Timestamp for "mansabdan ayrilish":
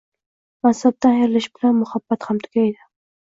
0.67-1.47